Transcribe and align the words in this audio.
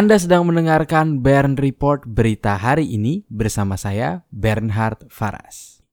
Anda 0.00 0.16
sedang 0.16 0.48
mendengarkan 0.48 1.20
Bern 1.20 1.60
Report 1.60 2.08
berita 2.08 2.56
hari 2.56 2.88
ini 2.88 3.28
bersama 3.28 3.76
saya 3.76 4.24
Bernhard 4.32 5.04
Faras. 5.12 5.84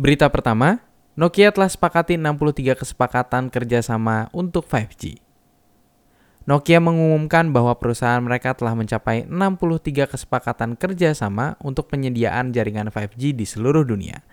Berita 0.00 0.32
pertama, 0.32 0.80
Nokia 1.12 1.52
telah 1.52 1.68
sepakati 1.68 2.16
63 2.16 2.72
kesepakatan 2.72 3.52
kerjasama 3.52 4.32
untuk 4.32 4.64
5G. 4.64 5.20
Nokia 6.48 6.80
mengumumkan 6.80 7.52
bahwa 7.52 7.76
perusahaan 7.76 8.24
mereka 8.24 8.56
telah 8.56 8.72
mencapai 8.72 9.28
63 9.28 10.08
kesepakatan 10.08 10.72
kerjasama 10.72 11.60
untuk 11.60 11.92
penyediaan 11.92 12.56
jaringan 12.56 12.88
5G 12.88 13.36
di 13.36 13.44
seluruh 13.44 13.84
dunia. 13.84 14.24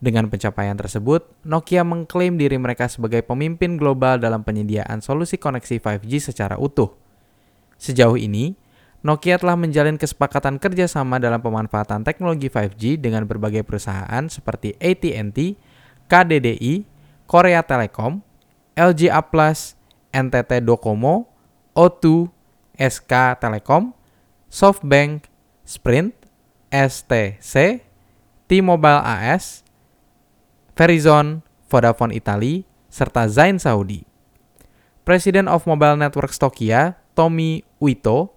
Dengan 0.00 0.32
pencapaian 0.32 0.80
tersebut, 0.80 1.28
Nokia 1.44 1.84
mengklaim 1.84 2.40
diri 2.40 2.56
mereka 2.56 2.88
sebagai 2.88 3.20
pemimpin 3.20 3.76
global 3.76 4.16
dalam 4.16 4.48
penyediaan 4.48 5.04
solusi 5.04 5.36
koneksi 5.36 5.76
5G 5.76 6.32
secara 6.32 6.56
utuh. 6.56 7.03
Sejauh 7.84 8.16
ini, 8.16 8.56
Nokia 9.04 9.36
telah 9.36 9.60
menjalin 9.60 10.00
kesepakatan 10.00 10.56
kerjasama 10.56 11.20
dalam 11.20 11.44
pemanfaatan 11.44 12.00
teknologi 12.00 12.48
5G 12.48 12.96
dengan 12.96 13.28
berbagai 13.28 13.60
perusahaan 13.60 14.24
seperti 14.24 14.72
AT&T, 14.80 15.60
KDDI, 16.08 16.88
Korea 17.28 17.60
Telekom, 17.60 18.24
LG 18.72 19.12
A+, 19.12 19.20
NTT 20.16 20.64
Docomo, 20.64 21.28
O2, 21.76 22.32
SK 22.80 23.36
Telekom, 23.36 23.92
SoftBank, 24.48 25.28
Sprint, 25.68 26.16
STC, 26.72 27.84
T-Mobile 28.48 29.04
AS, 29.04 29.60
Verizon, 30.72 31.44
Vodafone 31.68 32.16
Italia, 32.16 32.64
serta 32.88 33.28
Zain 33.28 33.60
Saudi. 33.60 34.08
Presiden 35.04 35.52
of 35.52 35.68
Mobile 35.68 36.00
Networks 36.00 36.40
Tokia, 36.40 37.03
Tommy 37.14 37.62
Uito, 37.78 38.34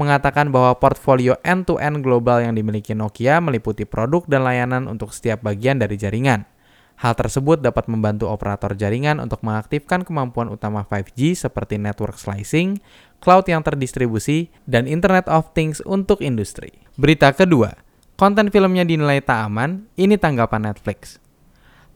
mengatakan 0.00 0.48
bahwa 0.48 0.72
portfolio 0.80 1.36
end-to-end 1.44 2.00
global 2.00 2.40
yang 2.40 2.56
dimiliki 2.56 2.96
Nokia 2.96 3.36
meliputi 3.44 3.84
produk 3.84 4.24
dan 4.24 4.48
layanan 4.48 4.88
untuk 4.88 5.12
setiap 5.12 5.44
bagian 5.44 5.76
dari 5.76 6.00
jaringan. 6.00 6.48
Hal 7.00 7.16
tersebut 7.16 7.60
dapat 7.64 7.88
membantu 7.88 8.28
operator 8.28 8.76
jaringan 8.76 9.20
untuk 9.20 9.40
mengaktifkan 9.44 10.04
kemampuan 10.04 10.52
utama 10.52 10.84
5G 10.84 11.32
seperti 11.32 11.80
network 11.80 12.16
slicing, 12.16 12.80
cloud 13.24 13.48
yang 13.48 13.64
terdistribusi, 13.64 14.52
dan 14.68 14.84
Internet 14.84 15.24
of 15.28 15.52
Things 15.56 15.80
untuk 15.84 16.20
industri. 16.20 16.76
Berita 17.00 17.32
kedua, 17.32 17.72
konten 18.20 18.52
filmnya 18.52 18.84
dinilai 18.84 19.24
tak 19.24 19.48
aman, 19.48 19.88
ini 19.96 20.20
tanggapan 20.20 20.72
Netflix. 20.72 21.16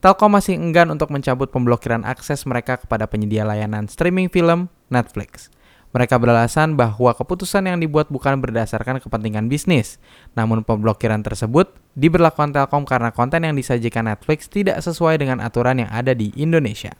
Telkom 0.01 0.37
masih 0.37 0.57
enggan 0.57 0.89
untuk 0.89 1.13
mencabut 1.13 1.49
pemblokiran 1.53 2.05
akses 2.05 2.45
mereka 2.45 2.77
kepada 2.81 3.05
penyedia 3.05 3.45
layanan 3.45 3.85
streaming 3.85 4.29
film 4.29 4.69
Netflix. 4.89 5.53
Mereka 5.95 6.19
beralasan 6.19 6.75
bahwa 6.75 7.15
keputusan 7.15 7.71
yang 7.71 7.79
dibuat 7.79 8.11
bukan 8.11 8.43
berdasarkan 8.43 8.99
kepentingan 8.99 9.47
bisnis, 9.47 9.95
namun 10.35 10.59
pemblokiran 10.59 11.23
tersebut 11.23 11.71
diberlakukan 11.95 12.51
Telkom 12.51 12.83
karena 12.83 13.15
konten 13.15 13.47
yang 13.47 13.55
disajikan 13.55 14.11
Netflix 14.11 14.51
tidak 14.51 14.83
sesuai 14.83 15.23
dengan 15.23 15.39
aturan 15.39 15.79
yang 15.79 15.87
ada 15.87 16.11
di 16.11 16.35
Indonesia. 16.35 16.91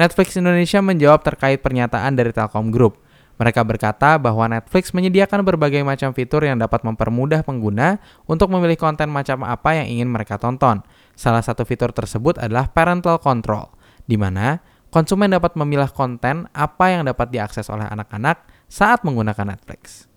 Netflix 0.00 0.40
Indonesia 0.40 0.80
menjawab 0.80 1.20
terkait 1.20 1.60
pernyataan 1.60 2.16
dari 2.16 2.32
Telkom 2.32 2.72
Group. 2.72 2.96
Mereka 3.36 3.60
berkata 3.68 4.16
bahwa 4.16 4.48
Netflix 4.48 4.96
menyediakan 4.96 5.44
berbagai 5.44 5.84
macam 5.84 6.16
fitur 6.16 6.48
yang 6.48 6.56
dapat 6.56 6.80
mempermudah 6.80 7.44
pengguna 7.44 8.00
untuk 8.24 8.48
memilih 8.56 8.80
konten 8.80 9.12
macam 9.12 9.44
apa 9.44 9.76
yang 9.76 10.00
ingin 10.00 10.08
mereka 10.08 10.40
tonton. 10.40 10.80
Salah 11.12 11.44
satu 11.44 11.68
fitur 11.68 11.92
tersebut 11.92 12.40
adalah 12.40 12.72
parental 12.72 13.20
control, 13.20 13.68
di 14.08 14.16
mana 14.16 14.64
konsumen 14.96 15.28
dapat 15.28 15.52
memilah 15.60 15.92
konten 15.92 16.48
apa 16.56 16.88
yang 16.88 17.04
dapat 17.04 17.28
diakses 17.28 17.68
oleh 17.68 17.84
anak-anak 17.84 18.48
saat 18.64 19.04
menggunakan 19.04 19.52
Netflix. 19.52 20.08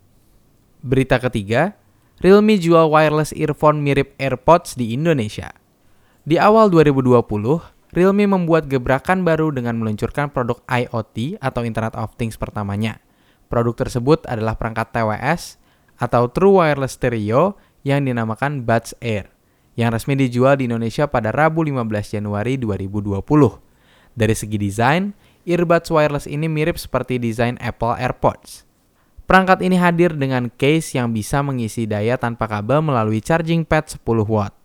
Berita 0.80 1.20
ketiga, 1.20 1.76
Realme 2.24 2.56
jual 2.56 2.88
wireless 2.88 3.36
earphone 3.36 3.84
mirip 3.84 4.16
AirPods 4.16 4.80
di 4.80 4.96
Indonesia. 4.96 5.52
Di 6.24 6.40
awal 6.40 6.72
2020, 6.72 7.28
Realme 7.92 8.24
membuat 8.24 8.72
gebrakan 8.72 9.28
baru 9.28 9.52
dengan 9.52 9.76
meluncurkan 9.84 10.32
produk 10.32 10.64
IoT 10.72 11.44
atau 11.44 11.68
Internet 11.68 12.00
of 12.00 12.16
Things 12.16 12.40
pertamanya. 12.40 13.04
Produk 13.52 13.76
tersebut 13.76 14.24
adalah 14.32 14.56
perangkat 14.56 14.96
TWS 14.96 15.60
atau 16.00 16.32
True 16.32 16.64
Wireless 16.64 16.96
Stereo 16.96 17.60
yang 17.84 18.08
dinamakan 18.08 18.64
Buds 18.64 18.96
Air, 19.04 19.28
yang 19.76 19.92
resmi 19.92 20.16
dijual 20.16 20.56
di 20.56 20.72
Indonesia 20.72 21.12
pada 21.12 21.36
Rabu 21.36 21.68
15 21.68 22.16
Januari 22.16 22.56
2020. 22.56 23.69
Dari 24.16 24.34
segi 24.38 24.58
desain, 24.58 25.14
earbuds 25.46 25.90
wireless 25.90 26.26
ini 26.30 26.46
mirip 26.46 26.78
seperti 26.78 27.18
desain 27.18 27.58
Apple 27.62 27.98
AirPods. 27.98 28.70
Perangkat 29.30 29.62
ini 29.62 29.78
hadir 29.78 30.18
dengan 30.18 30.50
case 30.50 30.98
yang 30.98 31.14
bisa 31.14 31.46
mengisi 31.46 31.86
daya 31.86 32.18
tanpa 32.18 32.50
kabel 32.50 32.82
melalui 32.82 33.22
charging 33.22 33.62
pad 33.62 33.86
10 33.86 34.02
watt. 34.26 34.58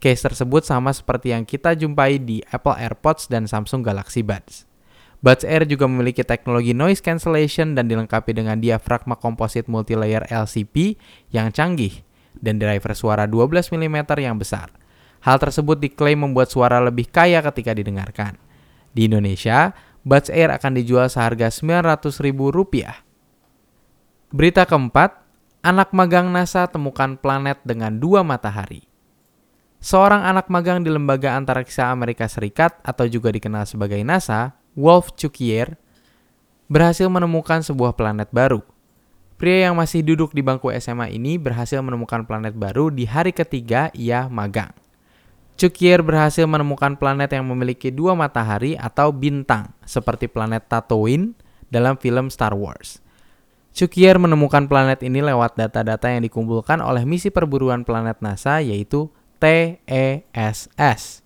Case 0.00 0.24
tersebut 0.24 0.64
sama 0.64 0.92
seperti 0.92 1.36
yang 1.36 1.44
kita 1.44 1.76
jumpai 1.76 2.20
di 2.20 2.40
Apple 2.48 2.76
AirPods 2.80 3.28
dan 3.28 3.44
Samsung 3.44 3.84
Galaxy 3.84 4.24
Buds. 4.24 4.64
Buds 5.24 5.44
Air 5.44 5.64
juga 5.64 5.88
memiliki 5.88 6.20
teknologi 6.24 6.76
noise 6.76 7.00
cancellation 7.00 7.72
dan 7.72 7.88
dilengkapi 7.88 8.36
dengan 8.36 8.60
diafragma 8.60 9.16
komposit 9.16 9.68
multilayer 9.68 10.24
LCP 10.28 10.96
yang 11.32 11.52
canggih 11.52 12.04
dan 12.36 12.60
driver 12.60 12.92
suara 12.92 13.24
12 13.24 13.72
mm 13.72 14.04
yang 14.20 14.36
besar. 14.36 14.72
Hal 15.24 15.40
tersebut 15.40 15.80
diklaim 15.80 16.24
membuat 16.24 16.52
suara 16.52 16.78
lebih 16.78 17.08
kaya 17.08 17.40
ketika 17.40 17.72
didengarkan. 17.72 18.36
Di 18.96 19.12
Indonesia, 19.12 19.76
Buds 20.08 20.32
Air 20.32 20.48
akan 20.56 20.72
dijual 20.80 21.12
seharga 21.12 21.52
Rp900.000. 21.52 22.32
Berita 24.32 24.64
keempat, 24.64 25.20
anak 25.60 25.92
magang 25.92 26.32
NASA 26.32 26.64
temukan 26.64 27.20
planet 27.20 27.60
dengan 27.60 28.00
dua 28.00 28.24
matahari. 28.24 28.88
Seorang 29.84 30.24
anak 30.24 30.48
magang 30.48 30.80
di 30.80 30.88
Lembaga 30.88 31.36
Antariksa 31.36 31.92
Amerika 31.92 32.24
Serikat 32.24 32.80
atau 32.80 33.04
juga 33.04 33.28
dikenal 33.28 33.68
sebagai 33.68 34.00
NASA, 34.00 34.56
Wolf 34.72 35.12
Chukier, 35.20 35.76
berhasil 36.64 37.06
menemukan 37.12 37.60
sebuah 37.60 37.92
planet 38.00 38.32
baru. 38.32 38.64
Pria 39.36 39.68
yang 39.68 39.76
masih 39.76 40.00
duduk 40.00 40.32
di 40.32 40.40
bangku 40.40 40.72
SMA 40.80 41.12
ini 41.12 41.36
berhasil 41.36 41.84
menemukan 41.84 42.24
planet 42.24 42.56
baru 42.56 42.88
di 42.88 43.04
hari 43.04 43.36
ketiga 43.36 43.92
ia 43.92 44.32
magang. 44.32 44.72
Chukier 45.56 46.04
berhasil 46.04 46.44
menemukan 46.44 47.00
planet 47.00 47.32
yang 47.32 47.48
memiliki 47.48 47.88
dua 47.88 48.12
matahari 48.12 48.76
atau 48.76 49.08
bintang, 49.08 49.72
seperti 49.88 50.28
planet 50.28 50.68
Tatooine 50.68 51.32
dalam 51.72 51.96
film 51.96 52.28
Star 52.28 52.52
Wars. 52.52 53.00
Chukier 53.72 54.20
menemukan 54.20 54.68
planet 54.68 55.00
ini 55.00 55.24
lewat 55.24 55.56
data-data 55.56 56.12
yang 56.12 56.28
dikumpulkan 56.28 56.84
oleh 56.84 57.08
misi 57.08 57.32
perburuan 57.32 57.88
planet 57.88 58.20
NASA 58.20 58.60
yaitu 58.60 59.08
TESS. 59.40 61.24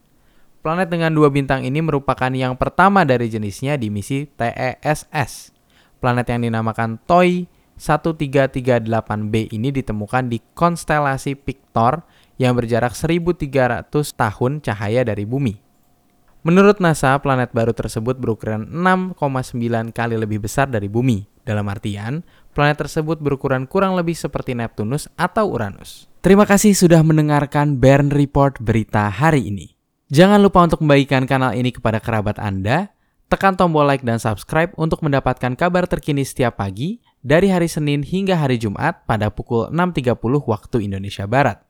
Planet 0.63 0.89
dengan 0.91 1.11
dua 1.11 1.31
bintang 1.31 1.67
ini 1.67 1.83
merupakan 1.83 2.31
yang 2.31 2.55
pertama 2.55 3.03
dari 3.03 3.31
jenisnya 3.31 3.75
di 3.79 3.91
misi 3.91 4.31
TESS. 4.31 5.55
Planet 5.99 6.27
yang 6.31 6.47
dinamakan 6.47 7.03
TOI 7.03 7.47
1338b 7.81 9.35
ini 9.57 9.73
ditemukan 9.73 10.29
di 10.29 10.39
konstelasi 10.53 11.39
Pictor 11.39 12.05
yang 12.41 12.56
berjarak 12.56 12.97
1300 12.97 13.93
tahun 13.93 14.65
cahaya 14.65 15.05
dari 15.05 15.28
bumi. 15.28 15.61
Menurut 16.41 16.81
NASA, 16.81 17.12
planet 17.21 17.53
baru 17.53 17.77
tersebut 17.77 18.17
berukuran 18.17 18.65
6,9 18.73 19.93
kali 19.93 20.17
lebih 20.17 20.41
besar 20.41 20.73
dari 20.73 20.89
bumi. 20.89 21.28
Dalam 21.45 21.69
artian, 21.69 22.25
planet 22.56 22.81
tersebut 22.81 23.21
berukuran 23.21 23.69
kurang 23.69 23.93
lebih 23.93 24.17
seperti 24.17 24.56
Neptunus 24.56 25.05
atau 25.21 25.53
Uranus. 25.53 26.09
Terima 26.25 26.48
kasih 26.48 26.72
sudah 26.72 27.04
mendengarkan 27.04 27.77
Bern 27.77 28.09
Report 28.09 28.57
berita 28.57 29.13
hari 29.13 29.53
ini. 29.53 29.77
Jangan 30.09 30.41
lupa 30.41 30.65
untuk 30.65 30.81
membagikan 30.81 31.28
kanal 31.28 31.53
ini 31.53 31.77
kepada 31.77 32.01
kerabat 32.01 32.41
Anda, 32.41 32.89
tekan 33.28 33.60
tombol 33.60 33.84
like 33.84 34.03
dan 34.03 34.16
subscribe 34.16 34.72
untuk 34.81 35.04
mendapatkan 35.04 35.53
kabar 35.60 35.84
terkini 35.84 36.25
setiap 36.25 36.57
pagi 36.57 37.04
dari 37.21 37.53
hari 37.53 37.69
Senin 37.69 38.01
hingga 38.01 38.41
hari 38.41 38.57
Jumat 38.57 39.04
pada 39.04 39.28
pukul 39.28 39.69
6.30 39.69 40.16
waktu 40.48 40.77
Indonesia 40.89 41.28
Barat. 41.28 41.70